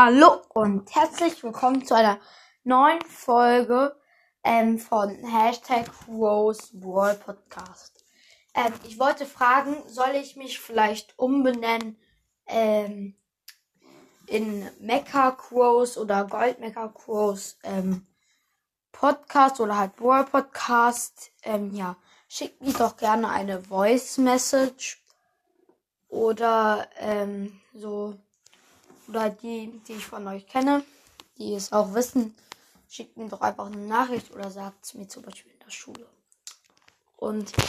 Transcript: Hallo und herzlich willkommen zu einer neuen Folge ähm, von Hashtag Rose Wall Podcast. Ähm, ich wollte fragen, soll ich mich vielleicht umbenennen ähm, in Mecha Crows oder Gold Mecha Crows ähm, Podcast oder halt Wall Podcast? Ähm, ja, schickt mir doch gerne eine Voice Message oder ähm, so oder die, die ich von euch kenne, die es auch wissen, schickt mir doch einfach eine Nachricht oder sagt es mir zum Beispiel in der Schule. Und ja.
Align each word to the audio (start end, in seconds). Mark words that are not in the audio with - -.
Hallo 0.00 0.42
und 0.50 0.94
herzlich 0.94 1.42
willkommen 1.42 1.84
zu 1.84 1.92
einer 1.96 2.20
neuen 2.62 3.00
Folge 3.00 4.00
ähm, 4.44 4.78
von 4.78 5.10
Hashtag 5.24 5.90
Rose 6.06 6.68
Wall 6.74 7.16
Podcast. 7.16 8.04
Ähm, 8.54 8.72
ich 8.86 9.00
wollte 9.00 9.26
fragen, 9.26 9.82
soll 9.88 10.10
ich 10.14 10.36
mich 10.36 10.60
vielleicht 10.60 11.18
umbenennen 11.18 11.98
ähm, 12.46 13.16
in 14.28 14.70
Mecha 14.78 15.32
Crows 15.32 15.98
oder 15.98 16.26
Gold 16.26 16.60
Mecha 16.60 16.86
Crows 16.86 17.58
ähm, 17.64 18.06
Podcast 18.92 19.58
oder 19.58 19.78
halt 19.78 20.00
Wall 20.00 20.26
Podcast? 20.26 21.32
Ähm, 21.42 21.74
ja, 21.74 21.96
schickt 22.28 22.62
mir 22.62 22.72
doch 22.72 22.96
gerne 22.96 23.30
eine 23.30 23.62
Voice 23.62 24.18
Message 24.18 25.02
oder 26.06 26.86
ähm, 27.00 27.60
so 27.74 28.16
oder 29.08 29.30
die, 29.30 29.80
die 29.88 29.94
ich 29.94 30.06
von 30.06 30.26
euch 30.28 30.46
kenne, 30.46 30.84
die 31.38 31.54
es 31.54 31.72
auch 31.72 31.94
wissen, 31.94 32.34
schickt 32.88 33.16
mir 33.16 33.28
doch 33.28 33.40
einfach 33.40 33.66
eine 33.66 33.76
Nachricht 33.76 34.32
oder 34.32 34.50
sagt 34.50 34.84
es 34.84 34.94
mir 34.94 35.08
zum 35.08 35.22
Beispiel 35.22 35.52
in 35.52 35.60
der 35.60 35.70
Schule. 35.70 36.06
Und 37.16 37.50
ja. 37.56 37.64